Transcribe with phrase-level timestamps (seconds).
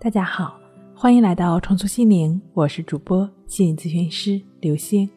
[0.00, 0.56] 大家好，
[0.94, 5.10] 欢迎来到重塑心灵，我是主播心理咨询师刘星。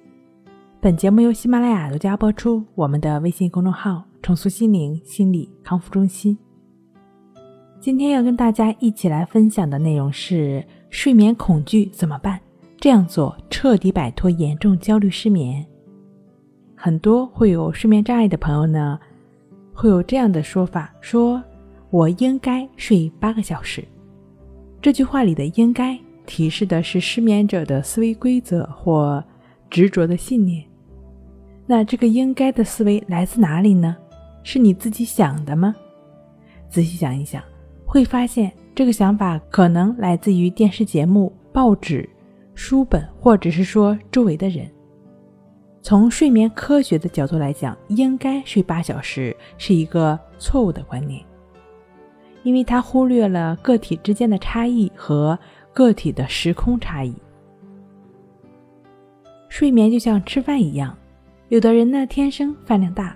[0.80, 2.66] 本节目由喜马拉雅独家播出。
[2.74, 6.36] 我们的微信公众号“重塑心灵心理康复中心”。
[7.80, 12.40] 今天要跟大家一起来分享的内容是睡眠恐惧怎么办？
[12.78, 15.64] 这样做彻底摆脱严重焦虑失眠。
[16.76, 19.00] 很多会有睡眠障碍的朋友呢，
[19.76, 21.40] 会有这样的说法：说
[21.92, 23.88] 我应该睡八个小时。
[24.82, 25.96] 这句话里的“应该”
[26.26, 29.24] 提示的是失眠者的思维规则或
[29.70, 30.64] 执着的信念。
[31.68, 33.96] 那这个“应该”的思维来自哪里呢？
[34.44, 35.76] 是你自己想的吗？
[36.68, 37.44] 仔细想一想，
[37.86, 42.10] 会发现这个想法可能来自于电视节目、报纸、
[42.56, 44.68] 书本，或者是说周围的人。
[45.84, 51.24] 从睡眠科学的角度来讲，应该睡八小时是一个错误的观念。
[52.44, 55.38] 因为它忽略了个体之间的差异和
[55.74, 57.14] 个体的时空差异。
[59.50, 60.98] 睡眠就像吃饭一样，
[61.50, 63.16] 有的人呢天生饭量大，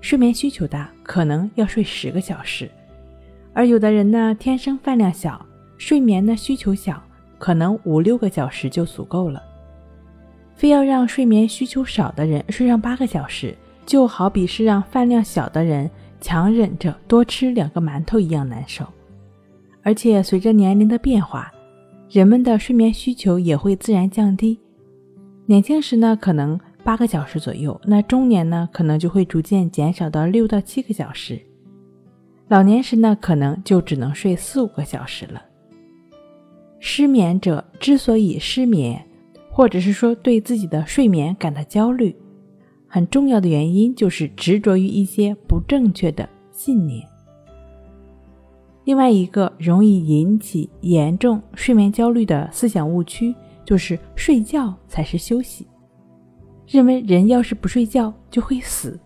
[0.00, 2.66] 睡眠需求大，可能要睡十个小时；
[3.52, 5.44] 而有的人呢天生饭量小，
[5.76, 7.02] 睡眠呢需求小，
[7.38, 9.42] 可能五六个小时就足够了。
[10.54, 15.90] 非要让睡眠需求少的人睡上八个小时，就好比是让饭量小的人。
[16.24, 18.82] 强忍着多吃两个馒头一样难受，
[19.82, 21.52] 而且随着年龄的变化，
[22.08, 24.58] 人们的睡眠需求也会自然降低。
[25.44, 31.36] 年轻时呢，可能八个小时左右；那中年呢，可能就会逐渐减少到六到七个小时；
[32.48, 35.42] 老年时呢，可能就只能睡四五个小时了。
[36.80, 39.04] 失眠者之所以失眠，
[39.50, 42.16] 或者是说对自己的睡眠感到焦虑。
[42.86, 47.06] 很重要的原因就是执着于一些不正确的信念。
[48.84, 55.66] 另外一个容易引起严重睡眠焦虑的思想误区就是睡觉才是休息，
[56.66, 59.00] 认为人要是不睡觉就会死。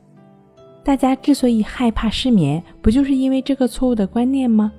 [0.82, 4.72] 大家之所以害怕失眠，不就是因为这个错误的观念吗？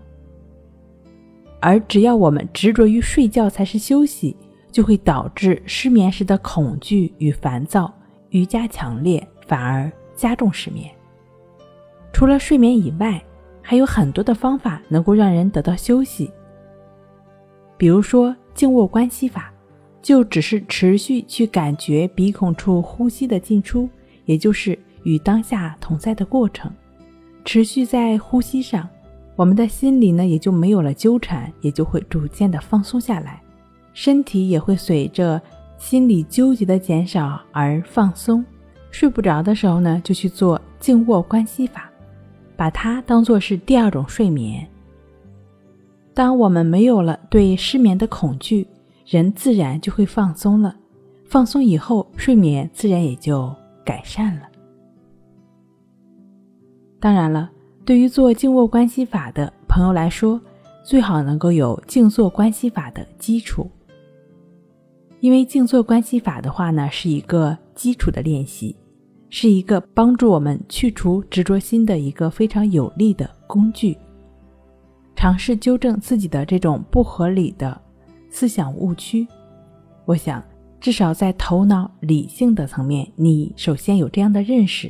[1.62, 4.35] 而只要我们执着于睡觉才是休息，
[4.72, 7.94] 就会导致失眠时的恐惧与烦躁。
[8.31, 10.90] 愈加强烈，反而加重失眠。
[12.12, 13.23] 除了睡眠以外，
[13.62, 16.31] 还有很多的方法能够让人得到休息。
[17.78, 19.53] 比如说静卧关系法，
[20.01, 23.88] 就只是持续去感觉鼻孔处呼吸的进出，
[24.25, 26.72] 也就是与当下同在的过程。
[27.45, 28.88] 持续在呼吸上，
[29.35, 33.41] 我们的心里呢也就没有了纠缠，也就会逐渐的放松下来，
[33.94, 35.41] 身体也会随着。
[35.79, 38.45] 心理纠结的减少而放松，
[38.91, 41.90] 睡不着的时候呢，就去做静卧关系法，
[42.56, 44.68] 把它当做是第二种睡眠。
[46.13, 48.68] 当我们没有了对失眠的恐惧，
[49.07, 50.75] 人自然就会放松了。
[51.23, 53.51] 放松以后，睡眠自然也就
[53.85, 54.41] 改善了。
[57.00, 57.50] 当然了，
[57.85, 60.41] 对于做静卧关系法的朋友来说，
[60.84, 63.72] 最好能够有静坐关系法的基础。
[65.22, 68.75] 因为静坐关系法的话呢，是一个基础的练习，
[69.30, 73.97] 是一个帮助我们去除执着心的一个非常有力的工具。
[75.16, 77.80] 尝试纠正自己的这种不合理的
[78.30, 79.28] 思想误区，
[80.06, 80.41] 我想
[80.80, 84.90] 至少在头脑理性的层面，你首先有这样的认识，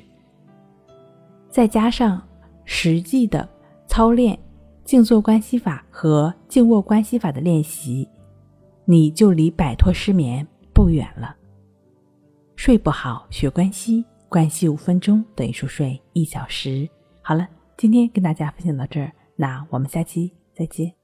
[1.49, 2.21] 再加上
[2.65, 3.49] 实际的
[3.87, 4.37] 操练
[4.83, 8.07] 静坐关系法和静卧关系法的练习。
[8.91, 11.35] 你就离摆脱失眠不远了。
[12.55, 16.89] 睡不好学关西，关系五分钟等于熟睡一小时。
[17.21, 17.47] 好了，
[17.77, 20.98] 今天跟大家分享到这儿，那我们下期再见。